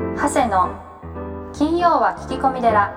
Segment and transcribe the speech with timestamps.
[0.00, 2.88] 長谷の金曜は聞き込み寺。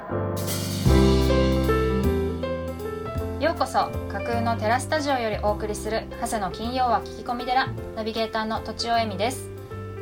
[3.41, 7.68] ようこそ架空のテラスタジオよりお送りする長谷の金曜は聞き込み寺。
[7.97, 9.50] ナビゲーターのとちおえみです。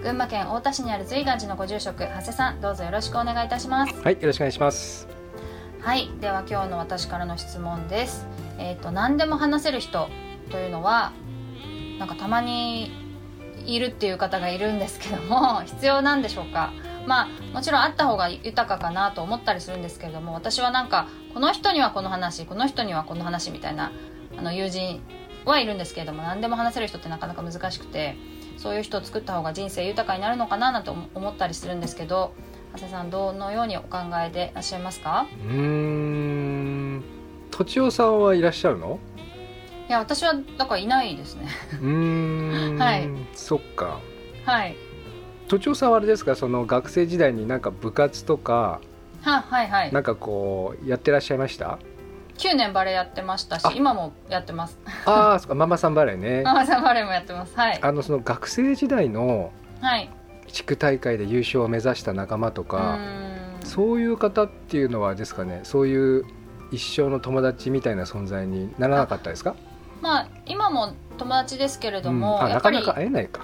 [0.04, 4.00] 群馬県太田市にある随願寺のご住職長谷さんどうぞよろしくお願いいたします。
[4.00, 5.08] はい、よろしくお願いします。
[5.82, 8.28] はいでは今日の私からの質問です。
[8.60, 10.08] えっ、と何でも話せる人
[10.52, 11.14] というのは
[11.98, 12.92] なんかたまに
[13.66, 16.72] いるっていう方がいるんですけども必要なんでしょうか？
[17.08, 23.92] まあもちろんあった方が豊かかなと思ったりするんですけれども私はなんかこの人にはこの話この人にはこの話みたいな
[24.38, 25.02] あの友人
[25.46, 28.16] はいるんですけれども何でも話せる人ってなかなか難しくて
[28.58, 32.34] そういう人を作った方が人生豊かになるのかななんて思思ったりするんですけど
[32.74, 35.26] 長谷さんどのようにお考えでいらっしゃいますか？
[35.50, 37.04] うーん、
[37.50, 39.00] とちおさんはいらっしゃるの？
[39.90, 44.00] いや私はだからいないですねうーん、 はいそっか。
[44.46, 44.76] はい
[45.52, 48.80] とちおさんはあれですか、その学生時代になんか部活とか
[49.22, 49.92] ははいはい。
[49.92, 51.78] なんかこうやってらっしゃいました
[52.38, 53.74] ？9年バレエやってましたしあ。
[53.76, 54.80] 今もやってます。
[55.06, 56.44] ああ、そっか、ママさんバレーね。
[56.46, 57.54] ママさんバレエもやってます。
[57.58, 57.80] はい。
[57.82, 60.10] あのその学生時代のはい。
[60.48, 63.66] 地区大会で優勝を目指した仲間とうか、ーん。
[63.66, 66.24] そういう方っていうのはですかね、そういう
[66.72, 69.56] 一生の友達みたいな存在にならなかったですか？
[70.02, 72.50] まあ今も友達ですけれども、うん。
[72.54, 73.42] なかなか会えないか。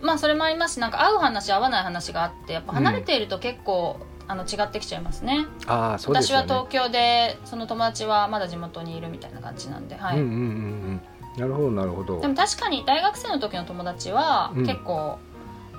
[0.00, 3.98] まあそれもありますしなんか合う話合わない話があってやっぱ離れていると結構、
[4.28, 5.46] あの違ってきちゃいますね。
[5.66, 6.38] ああ、そうですね。
[6.38, 11.00] は東京でその友達はまだ地元にいるみたいな感じなんではい、うんうんうんうん。
[11.36, 12.20] なるほどなるほど。
[12.20, 12.28] で。
[12.28, 14.66] も確かに大学生の時の友達はうん。
[14.66, 15.18] 結構、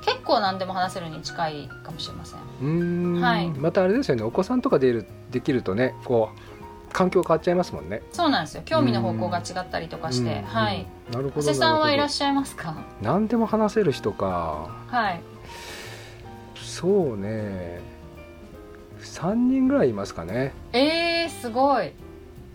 [0.03, 2.39] 結構何でも話せるに近いかもしれません。
[2.39, 3.47] うーん、はい。
[3.51, 4.23] またあれですよね。
[4.23, 6.50] お子さんとかでるできるとねこう
[6.91, 8.01] 環境変わっちゃいますもんね。
[8.11, 8.63] そうなんですよ。
[8.65, 10.43] 興味の方向が違ったりとかして、うん。
[10.43, 10.85] はい。
[11.11, 12.69] なるほどさんはいらっししゃいますか？
[12.69, 14.69] ゃ何でも話せる人か。
[14.87, 15.21] はい。
[16.55, 17.81] そうね。
[18.99, 20.53] 3人ぐらいいますかね。
[20.73, 21.91] えー、すごい。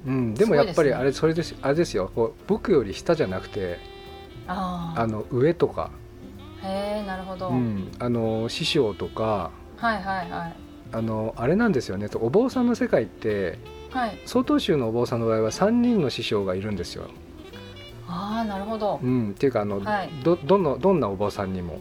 [0.06, 2.10] うん、でもやっぱりあれそれですあれですよ。
[2.47, 3.78] 僕より下じゃなくて
[4.47, 5.91] あああの上とか、
[6.62, 9.50] へえなるほど、うん、あの師匠とか。
[9.77, 10.56] はいはいはい。
[10.93, 12.09] あのあれなんですよね。
[12.15, 13.59] お坊さんの世界って
[13.97, 14.19] はい。
[14.27, 17.09] 曹洞宗のお坊さんの場合は3人の師匠がいるんですよ。
[18.07, 19.01] ああなるほど。
[19.03, 20.11] うん、っていうかあの、はい。
[20.23, 21.79] どどのどんなお坊さんにも。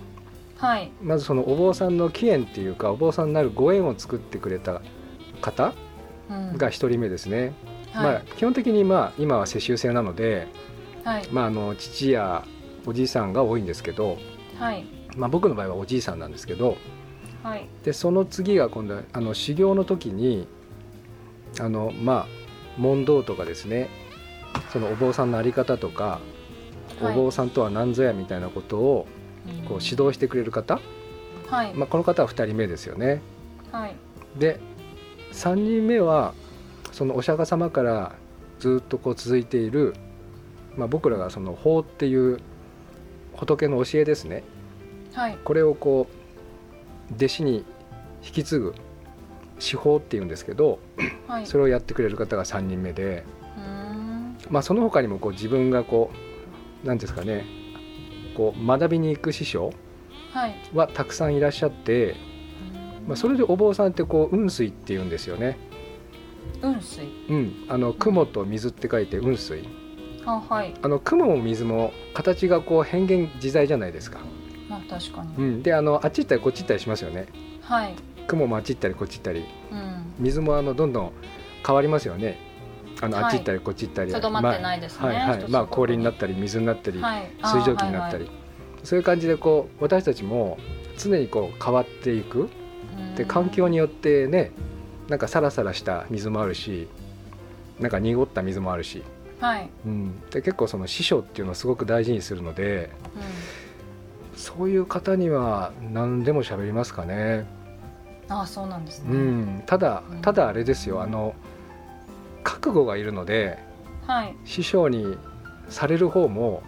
[0.58, 0.92] はい。
[1.02, 4.82] まずそのお坊さんの起源っていうかお坊さんになるご縁を作ってくれた
[5.42, 5.74] 方
[6.30, 6.58] うん。
[6.58, 7.54] が一人目ですね、
[7.92, 8.04] はい。
[8.06, 10.48] まあ、基本的にまあ今は世襲制なので、
[11.04, 11.28] はい。
[11.32, 12.46] まあ、あの父や
[12.86, 14.18] おじいさんが多いんですけど、
[14.58, 14.86] はい。
[15.18, 16.78] まあ、僕の場合はおじいさんなんですけど
[17.44, 17.68] はい。
[17.84, 20.48] でその次が今度はあの修行の時に
[21.60, 22.28] あのまあ
[22.78, 23.90] 問答とかですね
[24.72, 26.20] そのお坊さんの在り方とか、
[27.02, 29.08] お坊さんとは何ぞやみたいなことを
[29.68, 30.80] こう指導してくれる方、
[31.48, 31.74] はい。
[31.74, 33.22] まあ、この方は2人目ですよね。
[33.72, 33.96] はい。
[34.38, 34.60] で
[35.32, 36.34] 3人目は
[36.92, 38.16] そのお釈迦様から
[38.60, 39.94] ずっとこう続いている、
[40.78, 42.40] まあ、僕らがその法っていう
[43.34, 44.44] 仏の教えですね。
[45.14, 45.38] はい。
[45.44, 46.08] これをこ
[47.12, 47.66] う弟子に
[48.26, 48.76] 引き継ぐ
[49.60, 50.80] 司法っていうんですけど
[51.28, 51.46] はい。
[51.46, 53.26] それをやってくれる方が3人目で、
[54.50, 56.12] まあ、その他にもこう自分がこ
[56.84, 57.46] う何ですかね
[58.36, 59.74] こう学びに行く師匠
[60.34, 60.56] はい。
[60.74, 62.16] はたくさんいらっしゃって、
[63.08, 65.58] まあ、それでお坊さんってこう雲水っていうんですよね。
[66.62, 67.06] 雲水。
[67.30, 69.64] うん、あの雲と水って書いて雲水。
[70.26, 70.74] あはい。
[70.82, 74.20] あの雲も水も形がこう変幻自在じゃないですか、
[74.68, 77.28] まあ確かに、うん、であのあっち行ったりこっち行ったりしますよね。
[77.62, 77.96] はい
[78.28, 80.14] 雲もあっち行ったりこっち行ったりうん。
[80.20, 81.12] 水もあのどんどん
[81.66, 82.38] 変わりますよね。
[83.02, 83.26] あの、はい。
[83.26, 84.12] あっち行ったりこっち行ったり。
[84.12, 85.00] とどまってないですね。
[85.02, 85.50] まあはいはい。
[85.50, 87.30] まあ氷になったり水になったり、はい。
[87.44, 88.30] 水蒸気になったり、
[88.84, 90.58] そういう感じでこう私たちも
[90.98, 92.50] 常にこう変わっていく。
[93.16, 94.52] で環境にによってね
[95.10, 96.88] なんかサラサラした水もあるし
[97.80, 99.04] なんか濁った水もあるし。
[99.40, 102.90] はい、うん、で結構その師匠っていうのをすごく大事にするので
[104.34, 107.65] そういう方には何でも喋りますかね、うん、
[108.30, 110.22] ああそうなんですね、うん、ただうん。
[110.22, 111.02] ただあれですよ。
[111.02, 111.36] あの
[112.44, 113.60] 覚悟がいるので
[114.08, 114.36] はい。
[114.46, 115.18] 師匠に
[115.70, 116.64] される方も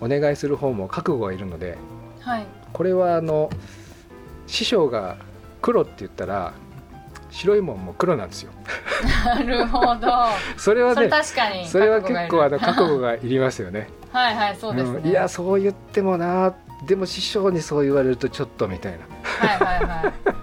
[0.00, 1.78] お願いする方も覚悟がいるので
[2.20, 2.46] はい。
[2.72, 3.50] これはあの
[4.46, 5.16] 師匠が
[5.62, 6.52] 黒って言ったら
[7.30, 8.52] 白いもんも黒なんですよ。
[9.24, 10.08] なるほど。
[10.56, 13.88] それはね確かにそれは結構あの覚覚悟がいりますよね。
[14.12, 15.08] はいはいそうですね、うん。
[15.08, 16.54] いやそう言ってもな。
[16.86, 20.35] でも師匠にそう言われるとちょっとみたいはいはいはい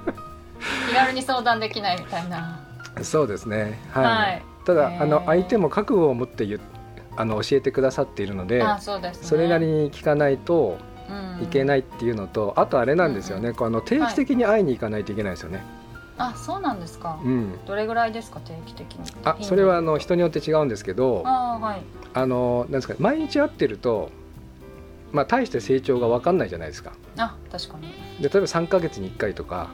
[0.94, 2.63] 気軽に相談できないみたいな。
[2.95, 3.80] なそうですね。
[3.92, 4.44] はい、はい。
[4.66, 6.48] ただあの相手も覚悟を持って
[7.16, 10.78] あの教えてくださっているのであそうです、ね、それなりに聞かないと
[11.42, 15.63] いけないっていうのと、あとあれなんですよね、こうあの定期的に会いに行かないといけないですよね。
[16.18, 19.12] あそうなんですか、うん、どれぐらいですか定期的に？
[19.24, 21.81] あそれはあの人によって違うんですけどあはい。
[22.13, 24.12] あのなんですか毎日会ってると、
[25.12, 26.94] まあ、大して成長が分かんないじゃないですか。
[27.18, 27.88] あ確かに。
[28.22, 29.69] で例えば3か月に1回とか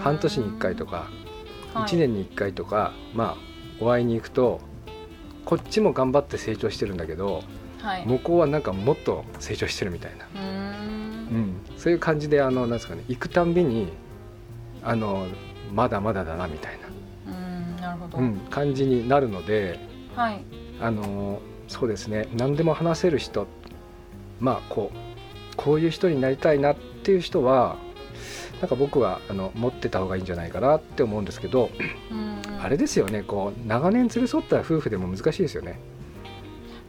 [0.00, 1.08] 半年に1回とか
[1.74, 1.84] はい。
[1.84, 3.50] 1年に1回とか、まあ
[3.80, 4.60] お会いに行くと
[5.44, 7.42] こっちも頑張って成長してるんだけど
[7.80, 8.06] はい。
[8.06, 10.50] 向こうはなんかもっと成長してるみたいな、うーん。
[11.30, 13.88] うん、そういう感じであのなんですかね行くたんびに
[14.82, 15.26] あの
[15.72, 19.78] まだまだだなみたいな、うーんなるほど、うん、感じになるので
[20.16, 20.44] はい。
[20.80, 23.46] あのそうですね何でも話せる人
[24.40, 27.76] まあこうこういう人になりたいなっていう人は
[28.60, 31.70] なんか僕はあの持ってた方がいいんじゃないかなって思うんですけど、
[32.10, 32.42] うん。
[32.62, 33.22] あれですよね。
[33.22, 35.80] こう長年連れ添った夫婦でも難しいですよね、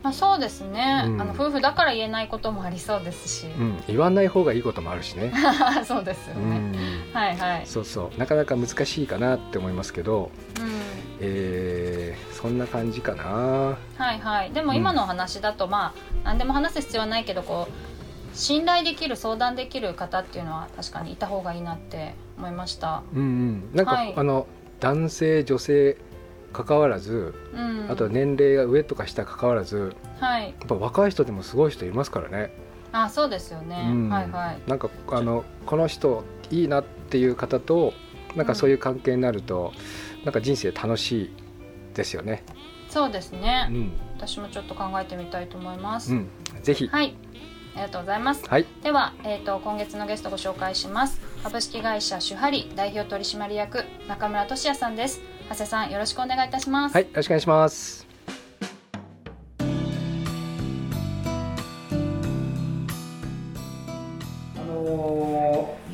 [0.03, 1.21] まあ、そうですね、うん。
[1.21, 5.31] あの夫婦だから言えないこともありそうですし、うん、言わない方がいいこともあるしね、
[5.85, 6.75] そうですようね、ん、
[7.13, 8.19] はいはい、そうそう。
[8.19, 10.71] なかなか難しいかなって思いますけど、うん、
[11.21, 13.23] えーそんな感じかな。
[13.23, 13.77] は
[14.13, 14.51] いはい。
[14.51, 17.90] でも今のお話だと、まあ何でも話す必要はないけどこう
[18.33, 23.69] 信頼できる相談できる方っていうのは確かにいた方がいいなって思いました、うんうん。
[23.73, 24.13] なんか、はい。
[24.15, 24.47] あの
[24.79, 25.97] 男性女性
[26.53, 30.47] 関わらずうん、あとは年齢が上とか下関わらずはい。
[30.47, 32.53] やっぱ若い人でもすごい人いますからね、
[32.91, 34.09] あそうですよね、うん。
[34.09, 34.59] はいはい。
[34.67, 37.93] なんかあのこの人いいなっていう方と
[38.35, 39.71] なんかそういう関係になると、
[40.23, 41.29] なんか人生楽しい
[41.93, 42.43] ですよね。
[42.91, 46.29] そうですね、うん、私もちょっと考えてみたいと思います、うん、
[46.61, 47.15] ぜひ、はい
[47.73, 48.43] ありがとうございます。
[48.47, 51.19] はい、では、えー、と今月のゲストご紹介します。
[51.43, 55.21] 株式会社シュハリ代表取締役中村俊也さんです。
[55.49, 56.93] 長谷さんよろしくお願いいたします。
[56.93, 58.10] はい、よろしくお願いします。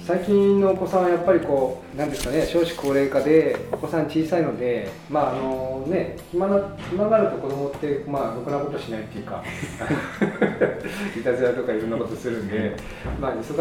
[0.07, 9.43] 最近のお子さんはやっぱりこうなんですかね少子高齢化でお子さん小さいのでまああのね暇な暇があると子供ってまあろくなことしないっていうか
[11.19, 12.77] いたずらとかいろんなことするんで
[13.19, 13.57] まあ忙しく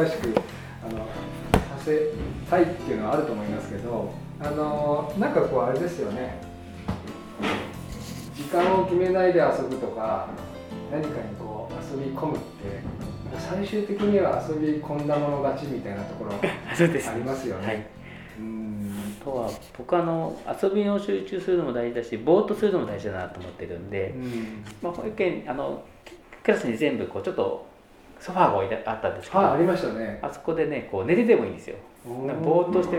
[0.88, 2.12] あのさせ
[2.48, 6.38] たいっていうのはあると思いますけどあのなんかこうあれですよね。
[8.37, 10.28] 時間を決めないで遊ぶとか
[10.93, 12.95] 何かにこう遊び込むって
[13.38, 17.67] 最終的には遊び込んだもの勝ちみたいなところ ありますよね。
[17.67, 17.87] はい、
[18.38, 18.93] うん。
[19.21, 24.65] あとは僕あの遊びを集中するのも大事だしぼーっとするのも大事だなと思ってるんで、うん。
[24.83, 25.83] まあ、保育園あの
[26.43, 27.67] クラスに全部こうちょっと
[28.21, 30.19] ソファーが置いてあったんですけど、はい、ありましたね。
[30.23, 31.77] あそこでねこう寝ててもいいんですよ。
[32.05, 32.99] ぼーっとして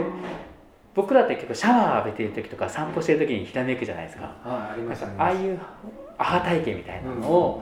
[0.94, 4.24] 僕らって結構シャワー浴びてる時とか散歩してる時にひらめくじゃないですか。
[4.44, 5.14] はい、ありましたね。
[5.18, 5.60] ああいう
[6.18, 7.62] アハ体験みたいなのを、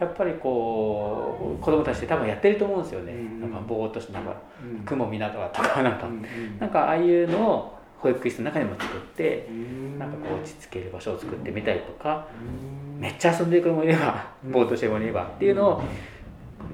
[0.00, 3.40] やっぱりこう子供たちって多分やってると思うんですよね、うん。
[3.40, 4.84] なんかぼーっとしてなんかうん。
[4.84, 6.12] 雲見ながらとかなんか、うん。
[6.14, 6.58] うん。
[6.58, 9.98] なんかああいうのを保育室の中にも作ってうん。
[9.98, 12.26] なんかこう落ち着ける場所を作ってみたりとか
[12.96, 13.00] うん。
[13.00, 14.52] めっちゃ遊んでる子もいればうん。
[14.52, 15.82] ぼーっとしてる子もいればっていうのを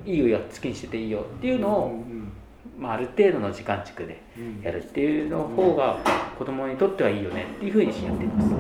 [0.05, 2.33] いいよ好きにしてていいよっていうのうを、ん。
[2.79, 4.63] まあ、ある程度の時間軸でうん。
[4.63, 5.99] やるっていうの方が
[6.39, 8.51] 子供にとってはいいよねっていうふうにやってます。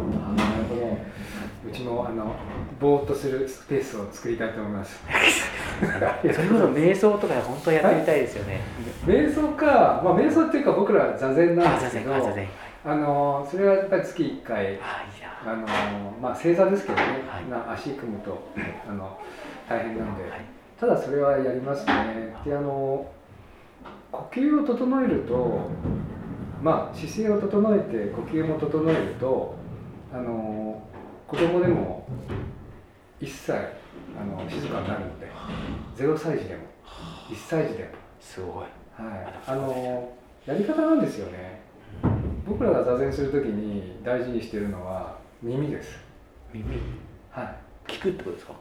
[1.67, 2.35] うちもあの
[2.81, 5.03] ぼーっとするスペースを作りたいと思います。
[5.81, 8.61] それこそ瞑想とか本当やってみたいですよね。
[9.07, 12.15] 瞑想か、まあ瞑想っていうか僕ら座禅なんですけど、
[12.85, 14.79] あ、のそれはやっぱり月1回
[15.45, 15.67] あ、の
[16.21, 17.51] まあ正座ですけどね、はい。
[17.51, 18.43] な足組むと
[18.89, 19.19] あの
[19.69, 20.31] 大変なんで、はい。
[20.79, 22.35] ただそれはやりますね。
[22.45, 23.07] であの
[24.11, 25.71] 呼吸を整えると
[26.63, 29.55] まあ姿勢を整えて呼吸も整えると
[30.13, 30.83] あの
[31.31, 32.05] 子供でも
[33.21, 35.29] 一切あの静かになるので
[35.97, 36.63] 0歳児でも
[37.29, 37.91] 1歳児でも。
[38.21, 38.65] すごい。
[39.01, 40.13] はい、あの
[40.45, 41.61] やり方なんですよね。
[42.45, 46.01] 僕らが座禅するときに大事にしているのは耳です。
[46.53, 46.79] 耳？
[47.31, 47.91] はい。
[47.93, 48.55] 聞くってことですか？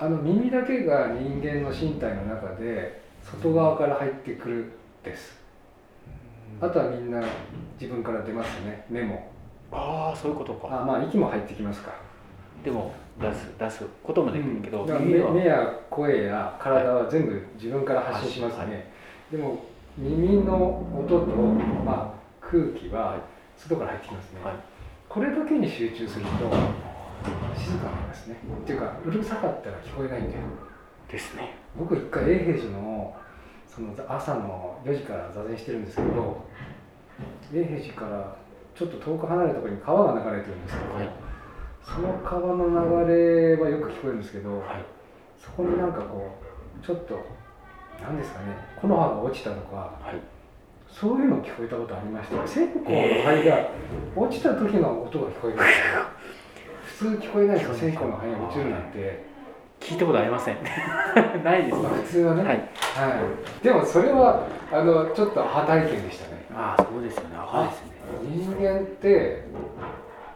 [0.00, 4.72] あの耳だけが人間の身体の中で外側から入ってくる
[5.04, 5.38] です。
[6.60, 7.22] あとはみんな
[7.80, 8.84] 自分から出ますね。
[8.90, 9.30] 目も
[9.74, 10.82] ああ、そういうことか。
[10.82, 11.92] あまあ息も入ってきますか。
[12.64, 15.30] でも出す出すこともできるけど、だから耳は。
[15.32, 18.90] 目目や声や体は全部自分から発信しますね、
[19.30, 19.64] でも
[19.98, 20.54] 耳の
[20.96, 23.18] 音と、まあ、空気は
[23.56, 24.54] 外から入ってきますね、はい。
[25.08, 26.30] これだけに集中すると
[27.56, 28.36] 静かなんですね。
[28.62, 30.42] っていうかうるさかったら聞こえないんだよ。
[31.10, 31.56] ですね。
[31.76, 33.14] 僕一回永平寺の
[33.66, 36.44] その朝の4時から座禅してるんですけど
[37.52, 38.36] 永平寺から
[38.74, 41.10] ちょっと遠く離れたところに川が流れてるんですけど、はい。
[41.84, 44.84] その川の流れはよく聞こえるんですけど、はい。
[45.38, 46.38] そこになんかこ
[46.82, 47.24] うちょっと
[48.02, 50.20] 何ですかね木の葉が落ちたとかはい。
[50.88, 52.36] そういうの聞こえたことありました。
[52.36, 53.68] よ線香の灰が
[54.16, 56.04] 落ちた時の音が聞こえるんですよ。
[56.84, 59.34] 普通聞こえないですよ線香の灰が落ちるなんて。
[59.80, 60.56] 聞いたことありません。
[61.44, 62.56] ないですまあ普通はね、はい。
[62.56, 63.64] はい。
[63.64, 66.46] でもそれはあのちょっと歯体験でしたね。
[66.54, 67.36] ああそうですよね。
[67.36, 67.93] はいですね
[68.30, 69.44] 人間って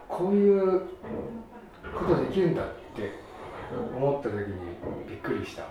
[0.08, 0.80] こういう
[1.96, 3.12] ことできるんだって
[3.96, 4.54] 思った時に
[5.08, 5.64] びっくりした。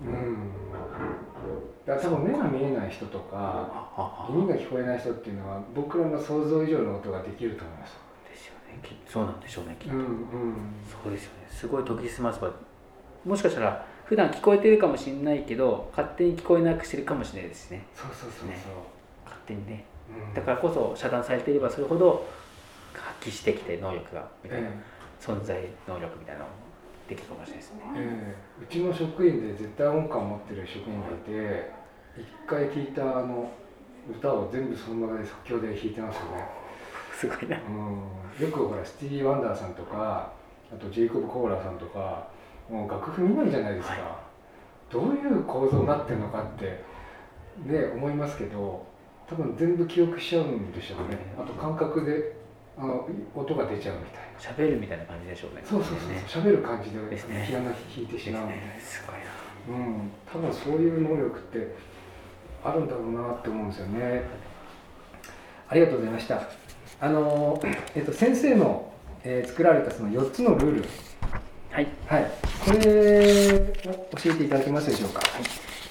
[0.00, 0.52] うん。
[1.86, 7.96] だから多分目が見えない人とか耳が聞こえない人っていうのは僕らの想像以上の音ができると思います
[8.30, 8.54] ですよ。
[8.68, 10.54] ねきそうなんでしょうねきっと、うんうん
[11.02, 12.52] そうですよねすごい研ぎ澄ませば
[13.24, 18.56] もしかしたら普段聞こえてるかもしれないけど勝手に聞こえなくしてるかもしれないですねそうそうそうそう、ね
[19.24, 19.97] 勝手にねうん
[20.34, 22.26] だからこそ遮断されていればそれほど
[22.94, 24.72] 発揮してきて能力がみたいな、え
[25.20, 26.50] 存在能力みたいなのも
[27.08, 27.80] できるかもしれないですね。
[27.96, 31.70] えええうちの職員で絶対音感を持ってる職員がいて
[32.16, 33.50] 一回聴いたあの
[34.10, 36.48] 歌を全部その場で即興で弾いてますよね。
[37.12, 37.58] すごいな。
[37.68, 38.46] うん。
[38.46, 40.32] よくほらスティービー・ワンダーさんとか
[40.72, 42.28] あとジェイコブ・コーラさんとか
[42.70, 44.92] もう楽譜見ないじゃないですか、はい。
[44.92, 46.82] どういう構造になってるのかって
[47.64, 48.86] ね思いますけど
[49.28, 51.18] 多分全部記憶しちゃうんでしょうね。
[51.38, 52.36] あと感覚で
[52.78, 54.28] あの音が出ちゃうみたいな。
[54.40, 55.62] 喋るみたいな感じでしょうね。
[55.64, 56.24] そうそうそうね。
[56.26, 57.44] 喋る感じでですね。
[57.48, 59.84] ピアノ弾いてしまうみたいな、すごいな。
[59.84, 60.10] うん。
[60.32, 61.74] 多分そういう能力って
[62.64, 64.22] あるんだろうなって思うんですよね。
[65.68, 66.42] ありがとうございました。
[67.00, 67.60] あの、
[67.94, 68.92] えっと、先生の、
[69.24, 70.84] えー作られたその4つのルール。
[71.70, 71.86] はい。
[72.06, 72.30] はい。
[72.64, 75.20] これを教えていただけますでしょうか？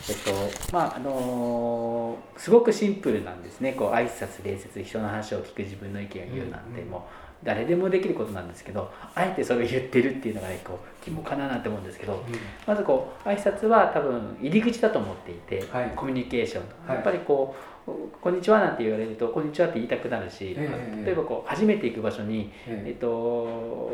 [0.09, 0.31] えっと
[0.73, 3.73] まああのーすごくシンプルなんですね。
[3.73, 7.01] こう挨拶礼節人の話を聞く自分の意見を言うなんて、うんもう
[7.43, 12.23] 誰でもできることなんですけどあえてそれを言ってるっていうのがねこう疑問かななんて思うんですけど
[12.65, 15.91] まずこう挨拶は多分入り口だと思っていて、はい。
[15.95, 16.95] コミュニケーション、はい。
[16.95, 17.55] やっぱりこ
[17.87, 20.69] う「こんにちは」なんて言われると「こんにちは」って言いたくなるし、え
[21.01, 23.91] え例えばこう初めて行く場所にえっえと、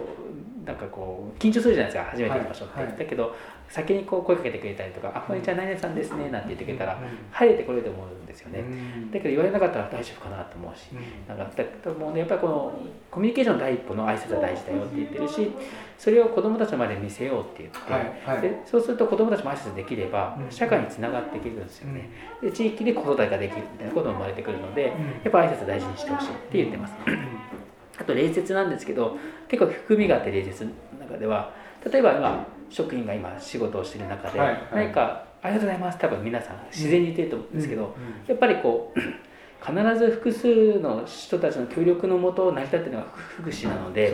[0.65, 2.12] なんかこう緊張するじゃないですか。
[2.12, 2.88] 初めて行く場所って、はい。
[2.88, 2.98] はい。
[2.98, 3.36] だけど
[3.74, 7.00] 先にこう声かけてくれたりとか「あこんにちは何々さんですね」なんて言ってくれたらうん。
[7.32, 9.10] 入れてこれると思うんですよね、うん。
[9.10, 11.36] だけど言われなかったら大丈夫かなと思うしうん。
[11.36, 15.51] なんかだだもうねやっぱりこのコミュニケーションの第一歩の挨拶は大事だよって言ってるし
[15.98, 18.42] それを子どもたちの前で見せようって言って、はいはい。
[18.42, 20.51] でそうすると子どもたちも挨拶できればうん。
[20.51, 22.12] 社会につながっていけるんですよね、
[22.44, 24.89] で地域で子育てができるみたいなことも生まれてくるので、うん。
[24.89, 24.96] や
[25.30, 26.94] っぱ挨拶大事にしてほしいって言ってます、
[27.98, 31.51] あと礼節なんですけど結構含みがあって礼節の中では
[31.92, 34.60] 例えば今職員が今仕事をしている中で、はいはい。
[34.74, 37.89] 何か「ありがとうございます」多分皆さん自然に言ってると思うんですけど、うん
[38.27, 39.00] やっぱりこう
[39.65, 44.13] 必ず複数の人たちの協力のもと成り立っているのが福祉なので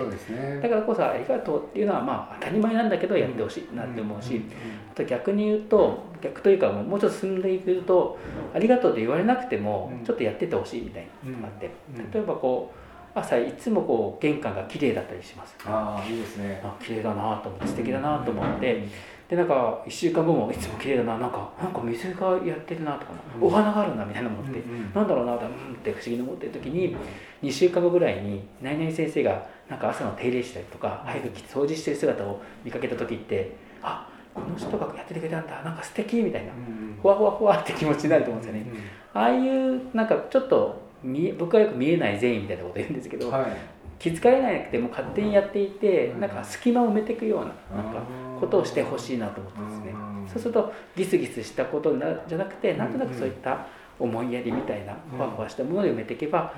[0.62, 4.52] だからこそありがとうっていうのはまあ当たり前なんだけどやってほしいなって思うし、ん。
[4.92, 8.20] あと逆に言うと逆というかもうちょっと進んでいくと
[8.54, 10.06] ありがとうって言われなくてもうん。
[10.06, 12.12] ちょっとやっててほしいみたいなのがあって、うん。
[12.12, 12.79] 例えばこう
[13.20, 16.62] 朝いつもこう玄関が綺麗だったりしますああいいですね。
[16.64, 18.84] あ綺麗だなと思って素敵だなと思って。
[19.30, 21.18] でなんか1週間後もいつも綺麗だな。
[21.20, 23.48] なんかなんか水がやってるなとか、うん。
[23.48, 26.98] お花があるなみたいなの思って、うんなんだろうなってうんって不思議に思ってる時に
[27.44, 35.62] 2週間後ぐらいに何々先生がなんか朝の手入れしたりとか早く掃除してる姿を見かけた時ってあこの人がやっててくれたんだ。
[35.62, 36.52] なんか素敵みたいな。
[36.52, 38.70] うんふわふわふわって気持ちになると思うんですよね、
[39.14, 43.46] ああいうなんかちょっと見え僕はよく見えない善意みたいなこと言うんですけど、はい。
[44.00, 48.02] 気づかれなくても勝手にやっていて、うんなんか隙間を埋めていくようななんか
[48.40, 49.94] ことをしてほしいなと思ってますね、
[50.26, 53.68] そうするとギスギスしたことなじゃなくてなんとなくそういった
[54.00, 56.54] 思いやりみたいなふわふわしたもので埋めていけば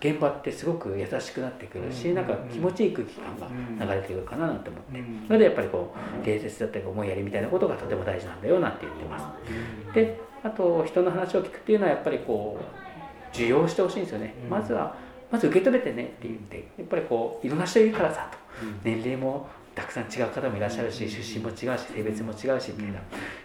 [0.00, 9.94] 現場ってすごく優しくなってくるし、うんなんか気持ちいい空気感が流れてくるかななんて思って、うんそれでやっぱりこう礼節だったり思いやりみたいなことがとても大事なんだよなんて言ってます。
[9.94, 12.89] であと人の話を聞くっていうのはやっぱりこう
[13.32, 14.50] 受容してほしいんですよね、うん。
[14.50, 14.94] まずは
[15.30, 18.38] まず受け止めてねって言ってやっぱりこういろんな人いるからさと。
[18.84, 23.00] 年齢もたくさん違う方もいらっしゃるし出身も違うし性別も違うしみたいな、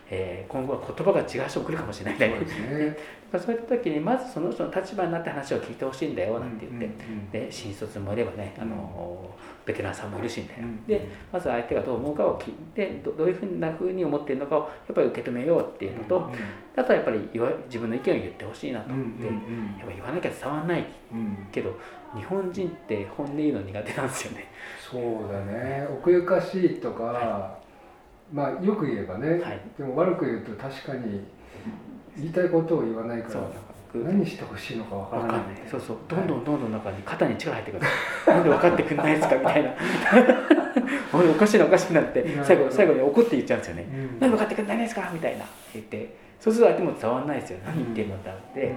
[0.10, 2.98] えー今後は言葉が違う人も来るかもしれないそうね。
[3.40, 6.92] そう いった時にまずその人の立場になって話を聞いてほしいんだよなんて言っ
[7.32, 9.30] て、で新卒もいればねあの
[9.66, 10.86] ベテランさんもいるしみたいな、うん。
[10.86, 16.30] でまず相手がどう思うかを聞いてどどういうふうなふうに思っているのかをやっぱり受け止めようっていうのと、
[16.76, 19.36] あとはやっぱり言わ自分の意見を言ってほしいなとうん思って、うん
[19.80, 21.48] やっぱ言わなきゃ伝わらないうん。
[21.52, 21.76] けど
[22.16, 24.46] 日本人って本音言うの苦手なんですよね。
[24.80, 25.86] そうだね。
[25.92, 27.58] 奥ゆかしいとか、
[28.34, 29.62] まあよく言えばね、はい。
[29.78, 31.22] でも悪く言うと確かに
[32.18, 33.42] 言いたいことを言わないから
[33.94, 35.32] 何してほしいのかわからない。
[35.32, 35.62] 分かんない。
[35.70, 35.98] そうそう。
[36.08, 37.86] どんどんどんどん中に肩に力入ってくる。
[38.28, 39.72] なんで分かってくんないですかみたいな。
[41.14, 44.20] おかしいなおかしいなって最後最後に怒って言っちゃうんですよね、うん。
[44.20, 45.46] なんで分かってくんないんですかみたいな。
[45.74, 46.18] 言って。
[46.40, 47.60] そうすると相手も伝わらないですよ。
[47.66, 48.74] 何言ってるのってなって、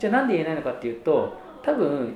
[0.00, 2.14] じゃあなんで言えないのかっていうと多分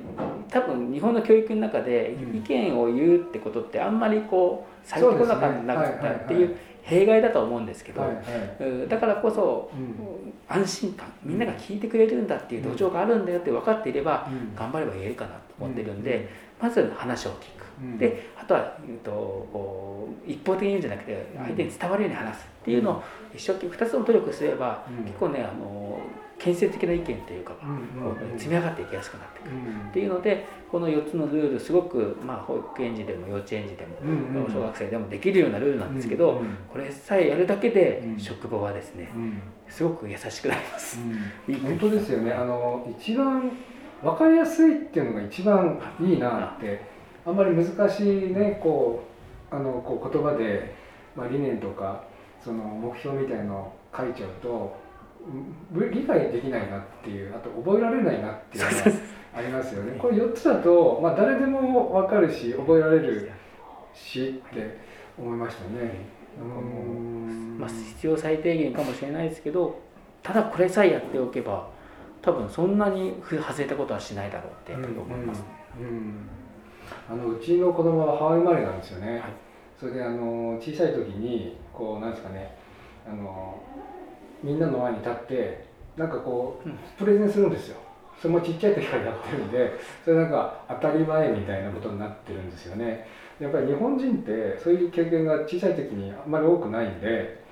[0.48, 2.36] 多分日本の教育の中でうん。
[2.38, 8.24] 意見を言うってことってあんまりこうされてこなかったっていう弊害だと思うんですけど、はいはい。
[8.60, 10.32] うんだからこそうん。
[10.48, 14.54] 安心感みんなが聞いてくれるんだっていう土壌があるんだよって分かっていればうん。
[14.54, 16.28] 頑張れば言えるかなと思ってるんで
[16.60, 17.64] まず話を聞く。
[17.82, 17.98] うん。
[17.98, 23.02] であとは、えっと、こう一方的に言うんじゃなくて相手に伝わるように話すっていうのを
[23.34, 25.04] 一生懸命2つの努力すればうん。
[25.04, 25.98] 結構ねあの
[26.40, 27.54] 建設的な意見というか
[28.36, 29.44] 積み上がっていきやすくなってく。
[29.44, 29.50] る。
[29.52, 29.88] うん。
[29.90, 36.40] っていうのでこの4つのルールすごく、まあ、保育園児でも幼稚園児でも、小学生でもできるようなルールなんですけど、
[36.72, 38.18] これさえやるだけでうん。
[38.18, 39.42] 職場はですねうん。
[39.68, 40.98] すごく優しくなります。
[41.62, 42.32] 本当ですよね。
[42.32, 43.52] あの一番
[44.02, 46.80] 分かりやすいっていうのが一番いいなって
[47.26, 49.04] あんまり難しいねこ
[49.50, 50.74] うあのこう言葉で、
[51.14, 52.04] まあ、理念とか
[52.42, 54.79] その目標みたいのを書いちゃうとうん
[55.72, 58.98] 理解できないなっていうあと覚えられないなっていうのが
[59.34, 59.98] ありますよね。
[59.98, 63.30] これ4つだと、まあ、誰でも分かるし覚えられる
[63.94, 64.78] しって
[65.18, 66.06] 思いましたね。
[66.40, 67.58] うん。
[67.58, 69.78] まあ、必要最低限かもしれないですけど
[70.22, 71.68] ただこれさえやっておけば
[72.22, 75.42] 多分そんなに外れたことはしないだろうってやっぱり思います、
[75.78, 76.14] うんうん。
[77.08, 79.22] あのうちの子供はハワイ生まれなんですよね、はい。
[79.78, 82.56] それであの小さい時にこうなんですかね。
[83.06, 83.62] あの
[84.42, 85.64] みんなの前に立って
[85.96, 86.78] なんかこううん。
[86.98, 87.76] プレゼンするんですよ。
[88.20, 89.72] それもちっちゃい時からやってるんで
[90.04, 93.06] それなんか当たり前みたいなことになってるんですよね。
[93.40, 97.42] やっぱり日本人ってそういう経験が小さい時にあんまり多くないんで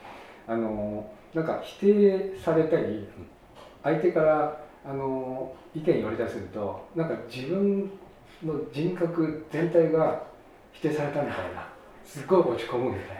[0.46, 3.08] あのなんか否定されたり
[3.82, 7.90] 相手からあの意見言われたりするとなんか自分
[8.44, 10.22] の人格全体が
[10.72, 11.66] 否定されたみたいな。
[12.04, 13.16] すごい落ち込むみたい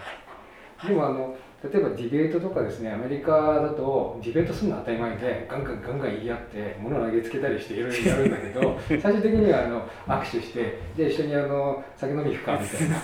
[0.83, 0.89] な。
[0.89, 13.03] でもあの例えばディベートとかですねアメリカだとディベートするのは当たり前でガンガンガンガン言い合って物を投げつけたりしていろいろやるんだけど 最終的にはあの握手してじゃあ一緒にあの酒飲み行くかみたいな、うん、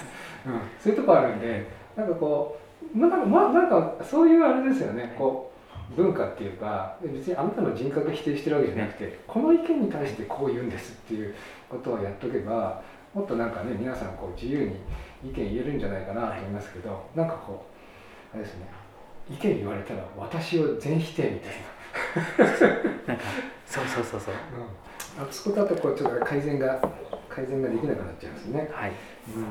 [0.78, 2.56] そういうとこあるんでなんかこ
[2.94, 5.14] うなんか,、まあ、なんかそういうあれですよね。
[5.18, 5.54] こう
[5.96, 11.34] 文化っていうか別にあなたの人格否定してるわけじゃなくてこの意見に対してこう言うんですっていう
[11.68, 12.80] ことをやっとけば
[13.12, 14.76] もっとなんかね皆さんこう自由に
[15.22, 17.73] 意見言えるんじゃないかなと思いますけど、なんかこう
[18.34, 18.66] あれですね。
[19.30, 21.52] 意見言われたら私を全否定みたい
[23.06, 23.14] な。
[23.14, 23.24] んか
[23.64, 24.34] そうそうそうそう。
[24.34, 26.80] な、うん、あそこだとこうちょっと改善が
[27.28, 28.68] 改善ができなくなっちゃいますね。
[28.72, 28.90] はい。
[28.90, 29.44] うん。
[29.44, 29.48] と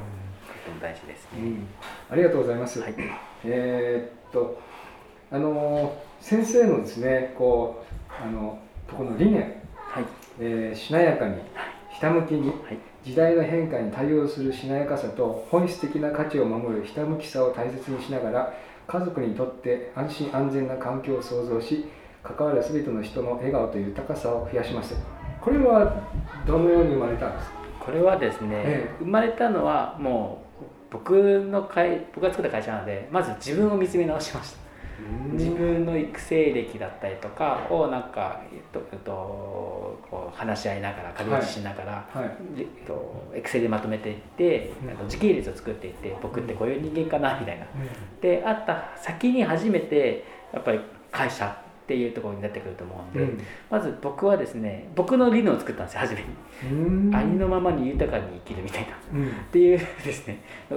[0.65, 1.67] ても大事ですね、うん、
[2.12, 2.82] ありがとうございます。
[2.82, 2.96] はい。
[3.46, 4.60] えーっと
[5.32, 8.60] あの先生のですねこうあの
[8.96, 9.41] この理念、
[9.78, 10.06] はい。
[10.39, 11.38] えーしなやかに
[11.89, 12.78] ひたむきに、はい。
[13.04, 18.54] 時代の変化に対応するしなやかさと本質的な価値を守るひたむきさを大切にしながら
[18.88, 21.86] 家族にとって安心安全な環境を創造し
[22.24, 24.96] 関わる全ての人の笑顔という豊かさを増やします。
[25.41, 26.02] これは
[26.48, 27.56] どのように生まれたんですか？
[27.80, 28.89] これはですね、え。
[29.00, 34.62] 生まれたのはもう僕の会僕が作った会社なのでまず自分を見つめ直しました
[35.34, 39.12] 自分の育成歴だったりとかをなんか、えっとえっと、
[40.10, 42.58] こう話し合いながら壁打ちしながら、はい。
[42.58, 45.10] でえっと、エクセルでまとめていって、うん。
[45.10, 47.66] 時系列を作っていって僕ってこういう人間かなみたいな。
[48.22, 50.80] であった先に初めてやっぱり
[51.12, 53.42] 会社っていうところになってくると思うんで、うん。
[53.70, 56.34] まず僕はですね僕の理念を作ったんですよ初めに、うん
[57.13, 58.89] ありのままに豊かに生きるみたいな。
[59.13, 59.28] うん。
[59.28, 60.41] っていうですね。
[60.69, 60.73] あ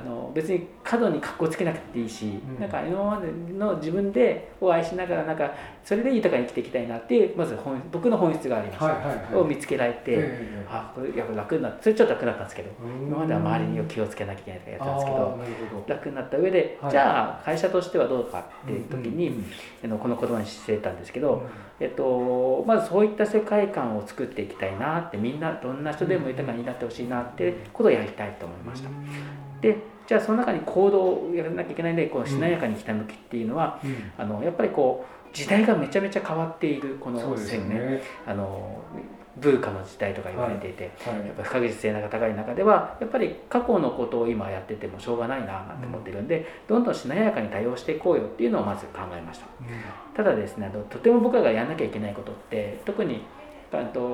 [0.00, 2.60] の別に過度に格好つけなくていいし、うん。
[2.60, 9.34] なんか今までの自分でを愛しながらなんかそれで豊かに生きていきたいなっていうまず本僕の本質がありました、はいはいはい。
[9.36, 13.08] を見つけられて、ええあこれやっぱ楽になってそれちょっと楽になったんですけどうん。
[13.08, 16.90] 今までは周りに気をつけなきゃいけないとかやってたんですけど楽になった上で、はい。
[16.90, 19.44] じゃあ会社としてはどうかっていう時に、うん
[20.04, 21.42] この言葉にしてたんですけど、
[21.80, 28.90] えっと、まずそういった世界観を作っていきたいなってみんなどんな人でも豊かになってほしいなってことをやりたいと思いました。
[29.60, 38.02] でじゃあその中に行動をやらなきゃいけないのでこのしなやかにひたむきっていうのは、うんあのやっぱりこう時代がめちゃめちゃ変わっているこのそうですよ線ねね。
[38.26, 38.78] あの
[39.36, 49.46] ブーカの時代とか言われていて、はいやっぱ不確実性が高い中ではやっぱり過去のことを今やっててもしょうがないななんて思ってるんで、どんどんしなやかに対応していこうよっていうのをまず考えました。
[50.14, 53.22] ただですねあのとても僕らがやんなきゃいけないことって特に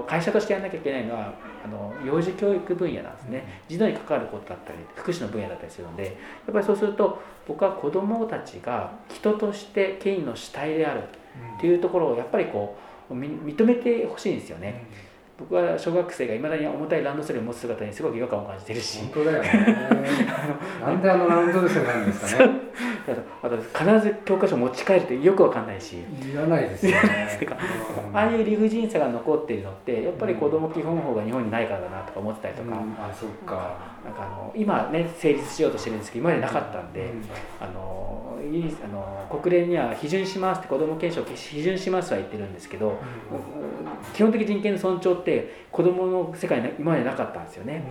[0.06, 3.62] 会社としてやんなきゃいけないのはあの幼児教育分野なんですね。
[3.68, 6.14] 児童に関わることだったり福祉の分野だったりするのでやっ
[6.54, 11.02] ぱりそうすると僕は子どもたちが人として権威の主体である
[11.59, 12.78] っていうところをやっぱりこ
[13.11, 15.10] う認めてほしいんですよね。
[15.40, 18.98] 僕は小学生がいまだに重たいランドセルを持つ姿にすごく違和感を感じてるし。
[18.98, 19.48] 本当だよね。
[20.85, 22.53] なんであのランドセルなんですかね
[23.42, 25.96] あと必ず教科書持ち帰るってよくわかんないし。
[25.98, 27.28] いらないですよね。
[28.12, 33.90] ああいう理不尽さが残っているのってやっぱり子ども基本法が日本にないからだなとか思ってたりとか、うん、あそっか。
[34.04, 37.22] なんかあの今ね成立しようとしてるんですけど今までなかったんで、うん、
[37.60, 42.96] あのあの国連には批准しますって子ども憲章批准しますは言ってるんですけど、うん、
[44.14, 47.82] 基本的人権の尊重って子どもの世界に今までなかったんですよね。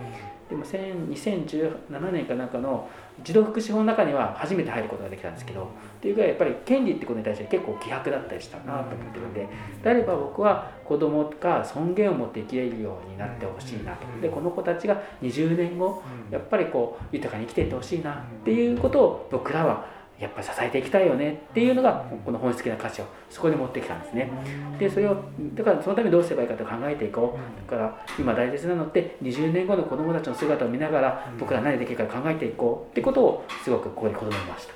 [0.50, 2.88] でも2017年かなんかの
[3.22, 5.66] 児童福祉法の中には初めて入ることができたんですけどっ
[6.00, 9.48] ていうぐらいやっぱり権利ってことに対して結構希薄だったりしたなと思ってるんで
[9.84, 14.06] であれば僕は子供が尊厳を持って生きれるようになってほしいなと。
[14.20, 24.30] でこの子たちが20年後やっぱりこう豊かに生きていってほしいなっていうことを僕らはやっぱり支えていきたいよねっていうのがこの本質的な価値をそこに持ってきたんですね。
[24.78, 25.16] でそれを
[25.54, 27.70] だからそのためにどうすればいいかと考えていこう。
[27.70, 32.92] だから今大切なのって20年後の子どもたちの姿を見ながら僕ら何できるか考えていこう。
[32.92, 34.74] ってことをすごくここに子どもいました。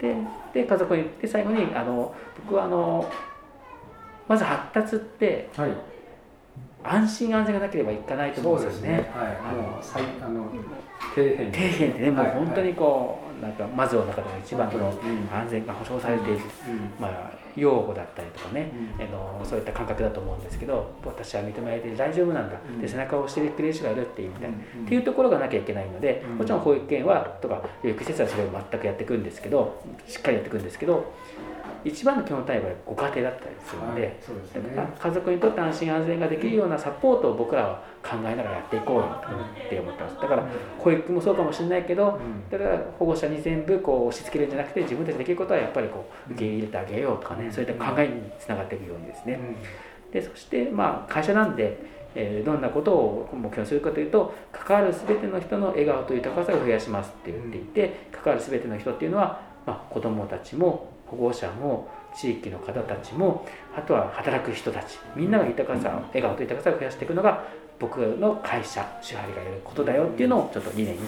[0.00, 0.14] で
[0.52, 3.10] で家族にで最後にあの僕はあの
[4.28, 5.70] まず発達って、はい。
[6.86, 8.88] 安心安全がなければいかないと思うんですよね。
[8.88, 9.10] ね。
[9.14, 9.38] はい、
[10.22, 10.50] あの
[11.14, 11.50] 底辺。
[11.50, 14.88] 底辺ってね、もう本当にこう、なんかまずの中でも一番の
[15.30, 16.40] 安全が保障されている、
[16.98, 31.12] まあ、用語だったりとかね、あのそういった感覚だと思うんですけど私は認められて大丈夫なんだ、で背中を押してくれる人がいるっていうみたいな、っていうところがなきゃいけないので、もちろん保育園はとか保育施設はそれを全くやっていくんですけどしっかりやっていくんですけど
[31.84, 40.16] 一番の基本対応はご家庭だったりするのではいでね、家族にとって安心安全ができるようなサポートを僕らは考えながらやっていこうよって思ってます。
[40.20, 40.46] だから
[40.78, 42.18] 保育もそうかもしれないけど、
[42.50, 49.38] だから保護者に全部こう押し付けるんじゃなくて自分たちできることはやっぱりこう受け入れてあげようとかね、そういった考えにつながっていくようにですね、
[50.12, 67.44] でそしてまあ会社なんでえー、どんなことを目標にするかというと関わる全ての人の笑顔と豊かさを増やしますって言っていて関わる全ての人っていうのは、まあ、子どもたちも保護者も地域の方たちもあとは働く人たちみんなが豊かさ笑顔と豊かさを増やしていくのが
[67.78, 71.00] 僕の会社手張りがやることだよっていうのをちょっと2年に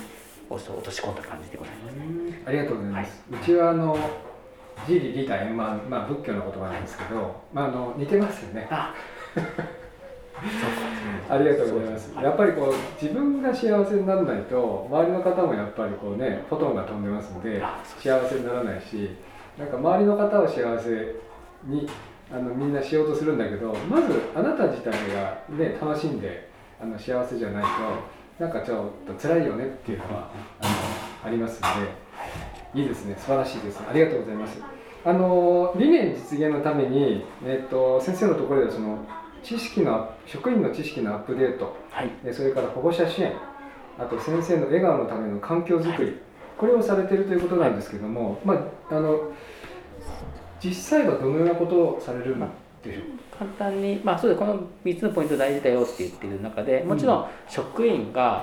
[0.50, 1.96] 落とし込んだ感じでございます。
[2.46, 3.98] ありがとうございます、はい、うちはあの
[4.87, 8.68] 自利利他円満、まあ、仏教の言葉なんですけど、はい、まあ、あの似てますよね。
[8.70, 8.94] あ
[11.30, 12.12] ありがとうございます。
[12.22, 17.62] やっぱりこう自分が幸せにならないと周りの方もやっぱりこうねフォトンが飛んでますので
[17.98, 19.16] 幸せにならないし
[19.59, 21.14] なんか周りの方を幸せ
[21.64, 21.88] に
[22.31, 26.49] あのみんなしようとするんだけどまずあなた自体が、ね、楽しんで
[26.81, 27.64] あの幸せじゃない
[28.38, 30.66] となんかちょっと辛いよねっていうのはあ
[31.25, 31.69] のありますの
[32.75, 33.16] でいいですね。
[33.19, 33.81] 素晴らしいです。
[33.88, 34.61] ありがとうございます。
[35.05, 38.99] あの理念実現のために、えーと、先生のところではその
[39.42, 43.33] 知識の職員の知識のアップデート、はい、それから保護者支援
[43.99, 46.25] あと先生の笑顔のための環境づくり、はい
[46.57, 49.33] これをされているということなんですけども、まあ、あの
[50.62, 52.40] 実際はどのようなことをされるん
[52.83, 53.05] でしょう。
[53.37, 58.42] 簡単に、まあ、そうでこの3つのポイント大事だよって言ってる中でもちろん職員が、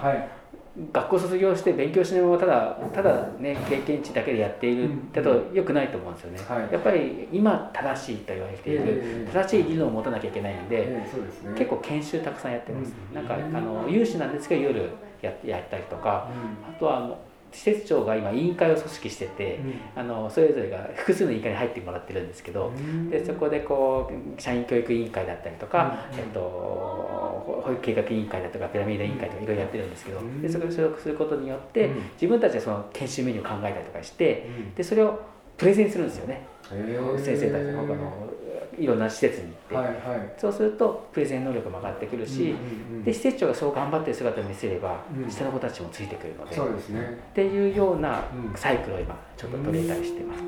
[0.91, 11.07] 学校卒業して勉強しないままただただね経験値だけでやっているだとよくないと思うんですよね、はい、やっぱり今正しいと言われている正しい技能を持たなきゃいけないんで、ね、
[11.55, 14.89] 結構研修たくさんやってます、なんかあの有志なんですけど夜
[15.21, 16.27] ややったりとか、
[16.67, 17.17] あとはあの
[17.53, 19.61] 施設長が今委員会を組織してて、
[19.95, 36.45] うん、あのそれぞれが複数の委員会に入ってもらってるんですけど、うん、でそこでこう社員教育委員会だったりとか、うん、えっと、保育計画委員会だとかピラミッド委員会とかいろいろやってるんですけど、でそこに所属することによって、自分たちでその研修メニューを考えたりとかして、でそれをプレゼンするんですよね。
[36.69, 38.33] 先生たち他の
[38.77, 42.55] いろんな施設に行って、はいはい、そうするとプレゼン能力も上がってくるし、うんうんう
[43.01, 48.23] ん、で施設長がそう頑張ってる姿を見せれば、うん、下の子たちもついてくるのでそうです、ね、っていうような
[48.55, 50.43] サイクルを今ちょっと取れたりしてます。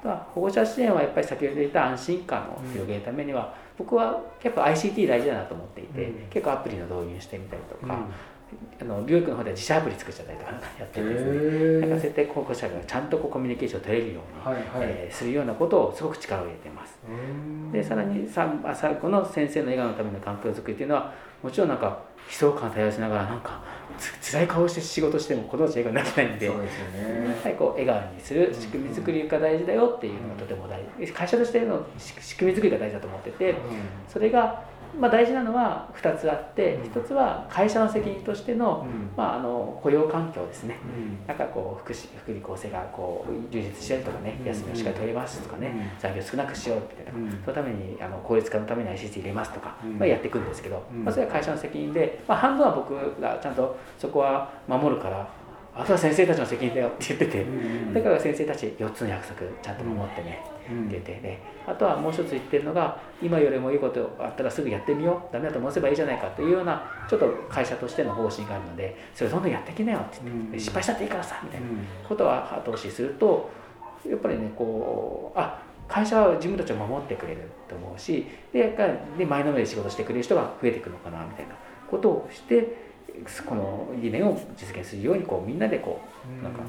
[0.00, 7.98] あとは保護者支援はやっぱり先ほど言った安心感を広げるためには、僕は結構 ICT 大事だなと思っていて、結構アプリの導入してみたりとか、
[8.80, 16.98] あの療育の方で自社アプリ作っちゃったりとかやってるんですねなんかそうやって候補者がちゃんとこうコミュニケーションを取れるように、はいはい、えー、するようなことをすごく力を入れてます。
[17.72, 18.46] でさらにさ
[19.00, 23.62] この先生の笑顔のための環境づくりっていうのはもちろんなんか悲壮感を対応しながらなんか
[23.98, 33.54] つ辛い顔して仕事しても子供たち笑顔になれないんでそうですよ、ね、やっぱりこう笑顔にする仕組み作りが大事だよっていうのがとても大事会社としての仕組み作りが大事だと思ってて、
[34.08, 34.64] それが
[34.98, 36.82] まあ、大事なのは2つあって、うん。
[36.92, 39.10] 1つは会社の責任としての,、うん。
[39.16, 40.78] まあ、あの雇用環境ですね。
[40.84, 41.26] うん。
[41.26, 44.46] なんかこう福祉福利厚生がこう充実したりとかねうん。
[44.46, 46.00] 休みをしっかり取れますとかね、うん。
[46.00, 47.30] 残業少なくしようみたいな、うん。
[47.42, 49.98] そのためにあの効率化のために ICT 入れますとか、うん。
[49.98, 51.04] まあ、やっていくんですけど、うん。
[51.04, 55.26] まあ、それは会社の責任で、まあ、半分は僕がちゃんとそこは守るから
[55.76, 57.46] あとは先生たちの責任だよって言ってて、
[57.92, 61.54] だから先生たち4つの約束ちゃんと守ってね、うんって言ってね。
[61.66, 73.50] あとはもう一つ言ってるのが今よりもいいことあったらすぐやってみようダメだと思せばいいじゃないかというようなちょっと会社としての方針があるのでそれどんどんやっていきなよって言って、失敗したっていいからさみたいなうんことは後押しすると
[74.06, 78.76] やっぱりねこうあ会社は自分たちを守ってくれると思うしで
[79.18, 81.54] で前のめりで仕事してくれる人が増えていくのかなみたいな
[81.90, 82.83] ことをして
[83.46, 86.00] この理念を実現するようにこうみんなでこ
[86.40, 86.60] うなんか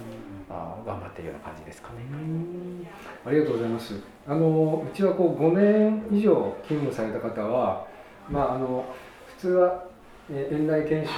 [0.49, 1.95] あ頑張ってるような感じですかね。
[2.12, 2.88] うん
[3.25, 3.95] ありがとうございます。
[4.27, 7.86] あのうちはこう5年以上勤務された方は、
[8.29, 8.86] まああの
[9.27, 9.84] 普通は
[10.29, 11.12] えー園内研修、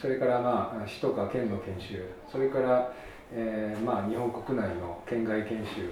[0.00, 2.92] それからまあ市とか県の研修、それから、
[3.32, 5.90] えーまあ日本国内の県外研修、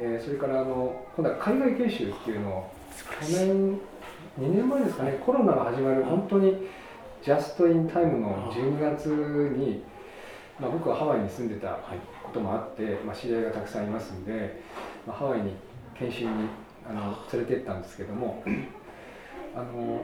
[0.00, 2.70] えーそれからあの今度は海外研修っていうのを
[3.20, 3.78] 去年
[4.40, 6.66] 2年前ですかね、コロナが始まる本当に
[7.22, 9.82] ジャストインタイムの12月に、
[10.60, 11.78] まあ僕はハワイに住んでた
[12.22, 14.60] こともあって、まあ、知り合いがたくさんいますんで、
[15.06, 15.54] まあ、ハワイに
[15.98, 16.30] 研修に
[16.88, 18.42] あの連れてったんですけども
[19.54, 20.00] あの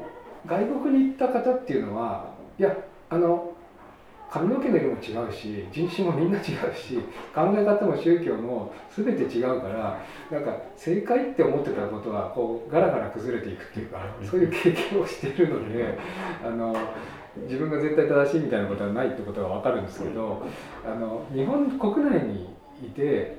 [0.46, 2.76] 外国に行った方っていうのはいや
[3.08, 3.53] あの
[4.30, 6.96] 髪の毛の色も違うし人種もみんな違うし
[7.34, 15.98] 考え方も宗教も全て違うからなんか正解って思ってたことはこうガラガラ崩れていくっていうかそういう経験をしているので
[16.44, 16.74] あの
[17.46, 20.46] 自分が絶対正しいみたいなことはないってことが分かるんですけど
[20.84, 23.38] あの日本国内にいて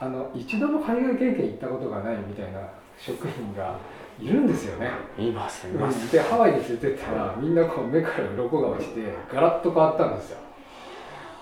[0.00, 2.60] あの一度も海外経験行ったことがないみたいな
[2.98, 3.78] 職員が
[4.20, 4.90] いるんですよね。
[5.18, 6.08] いますいうん。
[6.10, 9.00] でハワイに連れてったらみんなこう目から鱗が落ちて
[9.32, 10.38] ガラッと変わったんですよ。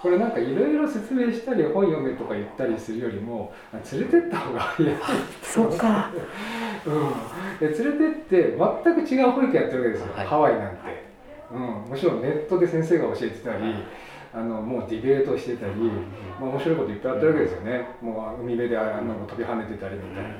[0.02, 3.52] これなんかいろいろ説明したり本読めとか言ったりするよりも
[3.90, 4.94] 連れてった方が早い。
[5.42, 6.10] そうか。
[6.86, 10.26] うん、で連れてって全く違う保育やってるわけですよ、はい。
[10.26, 10.76] ハワイなんて、
[11.52, 11.60] うん、
[11.90, 13.74] もちろんネットで先生が教えてたり、
[14.36, 15.72] あのもうディベートしてたり、
[16.38, 20.30] まあ、面白いこといっぱいやってるわけですよね、もう海辺であんなの飛び跳ねてたりみたいな、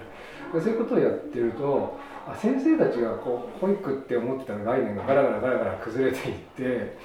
[0.53, 6.97] でそういうことをやってるとあ先生たちがこう保育って思ってた概念がガラガラガラガラ崩れていって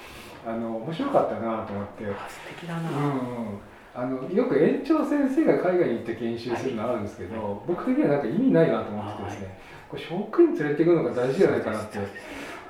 [0.44, 2.06] あの面白かったなと思って。
[2.06, 3.08] あ素敵だな、うんう
[3.54, 3.58] ん。
[3.94, 9.58] あのよく園長先生が海外に行って研修するのあるんですけど、僕的にはなんか意味ないなと思っててですね、
[9.92, 11.98] これ職員連れていくのが大事じゃないかなって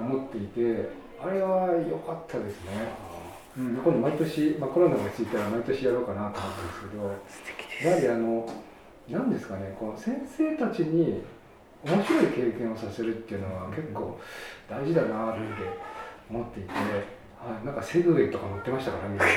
[0.01, 0.91] 思っていて
[1.23, 2.71] あれは良かったですね、
[3.57, 8.53] うん、今度毎年、まあ、コロナが落ち着いたら毎年やろうかなと思ってるんです素敵けどやはりあの
[9.09, 11.23] 何ですかねこの先生たちに
[11.85, 14.18] 面白い経験をさせるっていうのは結構
[14.68, 15.40] 大事だなって
[16.31, 19.33] 思っていて、はい、なんかセグウェイとか乗ってましたからみんなね、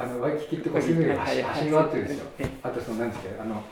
[0.00, 3.62] うん、あのワイキキってこうセグウェイ走り回ってるんですよえあとその何ですかあの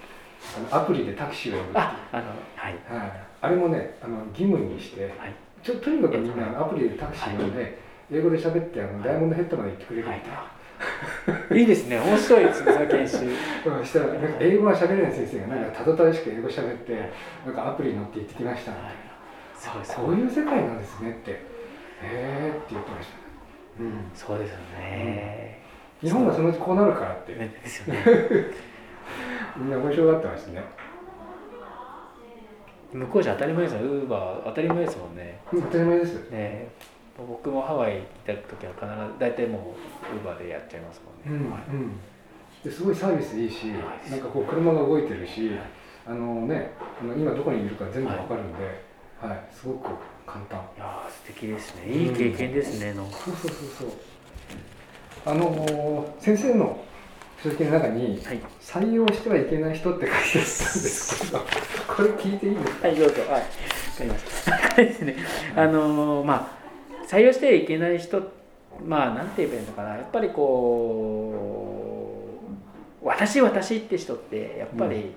[0.56, 1.84] あのアプリでタクシーを呼ぶっていう。
[1.84, 2.16] あ
[2.56, 2.72] はい。
[2.88, 7.78] はい、あれもねあの義務にして、はいちょとにかくみんなアプリでタクシー呼んで、
[8.10, 10.20] 英語で喋ってあのダイヤモンドヘッドまで行ってくれるって、い
[11.54, 11.98] いですね。
[11.98, 13.16] 面白いですねその研修。
[13.66, 17.10] うんしたらなんか英語が喋れない先生がなんかたどたどしく英語喋って
[17.46, 18.72] なんかアプリに乗って行ってきました。
[18.72, 18.92] みたいな、
[19.54, 19.96] そうです。
[19.96, 21.30] こういう世界なんですねって。
[21.30, 21.36] へ
[22.02, 23.14] えって言ってました。
[23.14, 23.22] ね、
[23.80, 25.58] うん、そうですよね、
[26.02, 27.34] 日本がそのうちこうなるからって。
[27.34, 28.00] ねですよね。
[29.56, 30.62] みんな面白がってましたね。
[32.92, 33.80] 向こうじゃ当たり前ですよ。
[33.80, 35.40] ウーバー当たり前ですもんね。
[35.52, 36.68] うん当たり前ですね
[37.28, 39.74] 僕もハワイ行った時は必ず大体も
[40.12, 42.00] うウーバーでやっちゃいますもんね、はいうん
[42.64, 43.72] ですごいサービスいいし、
[44.08, 45.50] なんかこう車が動いてるし、
[46.06, 48.62] あのね、あの今どこにいるか全部わかるんで、
[49.20, 49.88] はい、すごく
[50.24, 50.60] 簡単。
[50.76, 53.88] いやー素敵ですねいい経験ですねの、そうそうそうそう。
[55.26, 56.84] あの先生の
[57.42, 61.38] 書籍の中にはい採用してはいけない人って書いてあったんですけど、
[61.96, 62.86] これ聞いていいですか？
[62.86, 63.22] はい、どうぞ。
[63.22, 63.30] はい。
[63.30, 63.44] わか
[64.00, 64.76] りました。
[64.80, 65.16] ですね。
[65.56, 66.61] あのーまあ、
[67.12, 68.22] 採用してはいけない人、
[68.86, 69.90] まあ、なんて言えばいいのかな。
[69.90, 71.34] やっぱりこ
[73.02, 75.12] う、私、私って人って、やっぱり、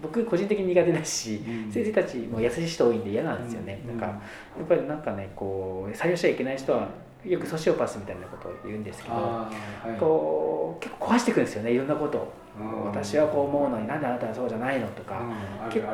[0.00, 3.82] 僕個人的に苦手だし、うん先生たちも優しい人多いんで嫌なんですよね。
[3.86, 4.18] うんなんか、
[4.58, 6.88] やっぱりなんかね、こう、採用しちゃいけない人は、
[7.22, 9.50] よくソシオパスみたいなことを言うんですけど、は
[9.84, 10.00] い。
[10.00, 12.43] こう結構壊していくんですよねいろんなことをうん
[12.84, 15.20] 私はこう思うのになんであなたはそうじゃないのとか、
[15.72, 15.84] 結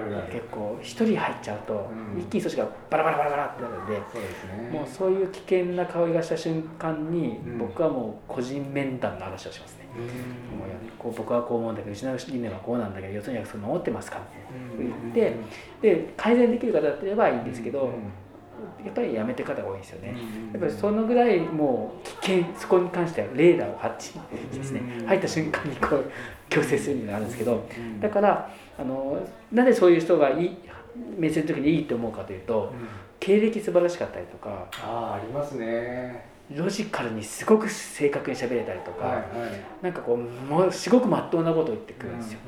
[0.51, 2.21] 構一人入っちゃうと、うん。
[2.21, 7.59] 一気に組織がバラバラバラバラってなるんで、もうそういう危険な香りがした瞬間に、うん。
[7.59, 9.89] 僕はもう個人面談の話をしますね。
[9.97, 10.59] うん。
[10.59, 15.37] もうやこう僕はこう思うんだけどうちの理念はこうなんだけど四つに約束守ってますかってうん言って
[15.81, 17.93] で改善できる方だったらいいんですけど、うん
[18.85, 20.15] やっぱりやめてる方が多いんですよね。
[20.15, 24.15] うんやっぱりそのぐらいもう危険そこに関してはレーダーを発知
[24.55, 25.07] ですねうん。
[25.07, 26.11] 入った瞬間にこう
[26.51, 28.01] 強制するのがあるんですけどうん。
[28.01, 29.19] だからあの
[29.53, 30.57] なぜそういう人がいい
[31.17, 32.89] 面接の時にいいと思うかというとうん。
[33.19, 36.29] 経歴素晴らしかったりとかああありますね。
[36.57, 39.25] ロジカルにすごく正確に喋れたりとか、はいはい。
[39.83, 42.41] なんかこうもうすごくまっとうなことを言ってくるんですよ。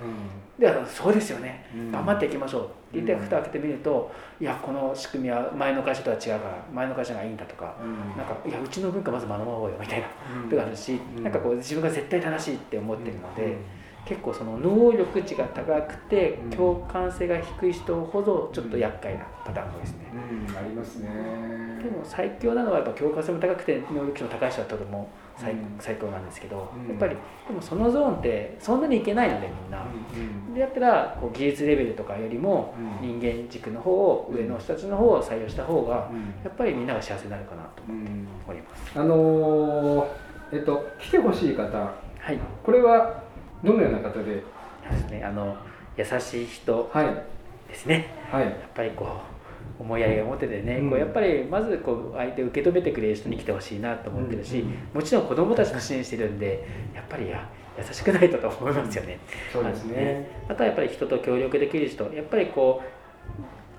[0.58, 1.66] であのそうですよね。
[1.74, 1.92] うん。
[1.92, 2.62] 頑張っていきましょう。
[2.62, 3.20] って言ってうん。
[3.20, 4.10] 蓋を開けてみると
[4.40, 8.16] いやこの仕組みは前の会社とは違うから前の会社がいいんだとかうん。
[8.16, 10.42] なんかいやうちの文化まず学ぼうよみたいなうん。
[10.44, 11.22] ことがあるしうん。
[11.22, 13.56] なんかこう自分が絶対正しいって思ってるので、うん
[14.04, 16.50] 結構その能力値が高くてうん。
[16.50, 19.98] 共感性が低い人ほどちょっと厄介なパターンですね。
[20.12, 21.08] うんありますね。
[21.82, 25.58] でも最強なのはやっぱ共感性も高くて能力値の高い人はとても最,、うん。
[25.80, 26.88] 最高なんですけど、うん。
[26.88, 29.84] やっぱりでもそのゾーンってそんなにいけないのでみんな。
[30.14, 30.54] うん。
[30.54, 33.20] でやったらこう技術レベルとかよりもうん。
[33.20, 36.18] 人間軸の方を上の人たちの方を採用した方がうん。
[36.44, 38.26] やっぱりみんなが幸せになるかなとうん。
[38.46, 38.98] 思います。
[38.98, 40.06] あのー
[40.52, 41.78] えっと来てほしい方。
[41.78, 43.22] はい、これは
[43.64, 44.35] どのような方で？
[44.35, 44.42] で
[44.96, 45.57] すね、あの
[45.96, 47.07] 優しい人はい。
[47.68, 48.09] ですね。
[48.31, 48.44] はい。
[48.44, 49.05] やっぱりこ
[49.79, 50.90] う思いやりが持っててね、うん。
[50.90, 54.75] こうやっぱりまずこう相手を受け止めてくれる人に来てほしいなと思ってるし、うん。
[54.94, 57.48] もちろん子どもたちも支援してるんでやっぱりや
[57.79, 59.18] 優しくないとと思いますよね。
[59.53, 60.29] そうですね。
[60.48, 62.87] あとはやっぱり人と協力できる人やっぱりこう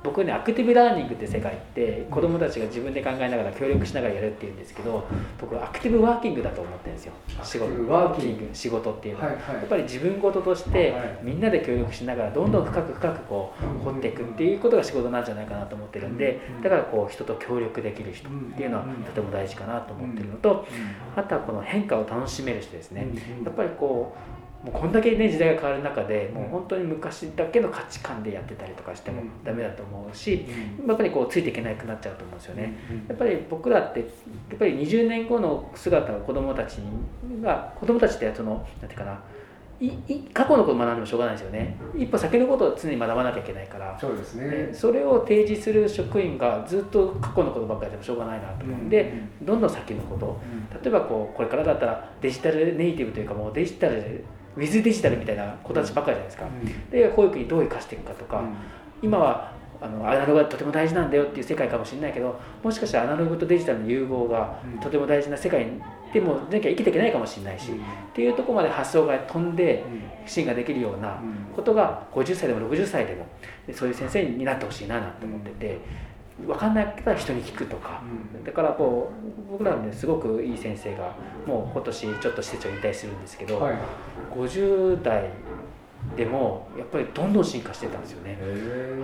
[0.04, 5.06] 僕ねアクティブラーニングって世界って子どもたちが自分で考えながら協力しながらやるっていうんですけど
[5.40, 7.14] 僕アクティブワーキングだと思ってるんですよ。
[7.44, 7.92] 仕事。
[7.92, 9.56] ワーキング仕事っていうのは、はいはい。
[9.56, 16.62] やっぱり自分事としてはいみんなで協力しながらどんどん深く深くこう掘っていくっていうことが仕事なんじゃないかなと思ってるんでうん。
[16.62, 19.04] だからこう人と協力できる人っていうのはうん。
[19.04, 20.66] とても大事かなと思ってるのと
[21.16, 23.08] あとはこの変化を楽しめる人ですね。
[23.46, 30.46] やっぱりこうもうこんだけね時代が変わる中でもう本当に昔だけの価値観でやってたりとかしてもダメだと思うし
[30.88, 32.74] やっぱりこうついていけなくなっちゃうと思うんですよね。
[33.10, 36.78] やっぱり僕らってやっぱり20年後の姿を子どもたち
[37.42, 39.20] が子どもたちってそのなんていうかな
[39.82, 41.76] いい過去のことを学んでもしょうがないですよね。
[41.98, 44.50] 一歩先のことを常に学ばなきゃいけないから、そうですね。
[44.50, 50.40] でそれを提示する職員がずっと過去のことばっかりやってもしょうがないなと思うんで、どんどん先のこと。
[50.82, 54.24] 例えばこうこれからだったらデジタルネイティブというかもうデジタル
[54.56, 56.46] ウィズデジタルみたいな子たちばっかりじゃないですか、
[56.92, 58.44] で保育にどう生かしていくかとか、
[59.02, 64.80] 今はあのアナログがとても大事なんだよっていう世界かもしれないけどもしかしたらアナログとデジタルの融合がうん。
[64.80, 65.68] とても大事な世界
[66.14, 67.76] でもなきゃ生きていけないかもしれないし、っ
[68.14, 69.84] ていうところまで発想が飛んで
[70.26, 71.20] 支援ができるような
[71.54, 73.26] ことが50歳でも60歳でも
[73.68, 75.80] でそういう先生になってほしいななんて思ってて、
[76.40, 78.02] 分かんないから人に聞くとか、
[78.44, 79.12] だからこ
[79.48, 81.16] う僕らねすごくいい先生が
[81.46, 83.76] もう今年ちょっと施設を引退するんですけど、はい。
[84.34, 85.30] 50代
[86.18, 88.38] でもやっぱりどんどん進化してたんですよね。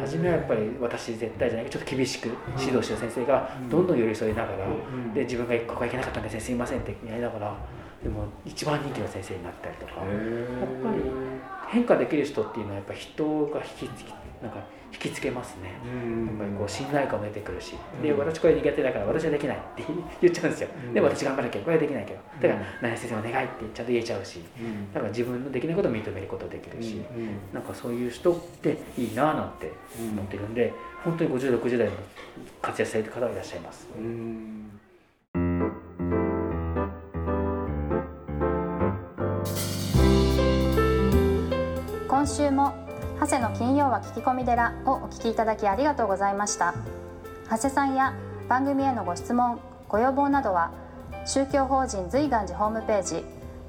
[0.02, 5.14] 初めはやっぱり私絶対じゃないけどちょっと厳しく指導してる先生がどんどん寄り添いながら、ん。
[5.14, 7.56] で自分がここはいけなかったんですねすいませんってやりながら
[8.04, 11.04] でも一番人気の先生になったりとか、やっぱり
[11.68, 14.12] 変化できる人っていうのはやっぱ人が引きつけ
[14.42, 14.60] なんか
[14.92, 15.70] 引きつけますね。
[16.28, 18.20] やっぱりこう信頼感も出てくるし、でうん。
[18.20, 19.84] 私これ苦手だから私はできないって
[20.22, 20.94] 言っちゃうんですよ、うん。
[20.94, 22.20] でも私頑張らなきゃこれはできないけど。
[22.42, 24.44] だからうん何々先生お願いってちゃんと言えちゃうし。
[24.94, 27.02] だから自分のできないことを認めることできるし、
[27.54, 30.74] なんかそういう人っていいななんて思ってるんで
[31.04, 31.94] 本当に5060代の
[32.62, 33.88] 活躍されてる方がいらっしゃいます。
[42.08, 42.89] 今週も
[43.20, 46.74] 長谷の金曜は聞き込み寺をお聞きいただきありがとうございました。
[47.50, 48.14] 長谷さんや
[48.48, 50.72] 番組へのご質問ご要望などは
[51.26, 53.26] 宗教法人随願寺ホームページ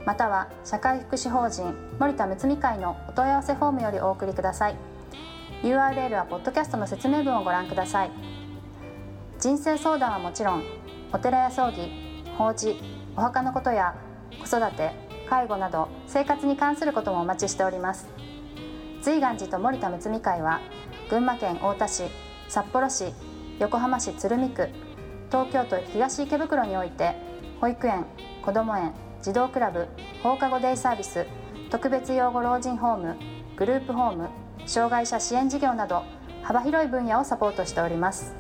[0.07, 4.77] または社会福祉法人森田睦美会のお問い合わせフォームよりお送りください。
[5.63, 8.11] URL はポッドキャストの説明文をご覧ください。
[9.41, 10.65] 人生相談はもちろん
[11.13, 11.91] お寺や葬儀
[12.39, 12.81] 法事
[13.17, 13.97] お墓のことや
[14.39, 14.93] 子育て
[15.29, 18.20] 介護など生活に関することもお待ちしております。
[19.03, 20.61] 随岩寺と森田睦美会は
[21.09, 22.03] 群馬県太田市
[22.49, 23.15] 札幌市
[23.59, 24.69] 横浜市鶴見区
[25.31, 27.15] 東京都東池袋において
[27.61, 28.05] 保育園
[28.43, 29.89] こども園児童クラブ
[30.23, 31.27] 放課後デイサービス
[31.71, 33.17] 特別養護老人ホーム
[33.57, 34.29] グループホーム
[34.67, 36.03] 障害者支援事業など
[36.43, 38.35] 幅広い分野をサポートしております。